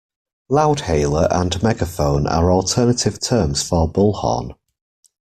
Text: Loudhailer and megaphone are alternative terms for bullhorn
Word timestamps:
Loudhailer 0.49 1.27
and 1.29 1.61
megaphone 1.61 2.25
are 2.25 2.51
alternative 2.51 3.19
terms 3.19 3.61
for 3.61 3.87
bullhorn 3.87 4.55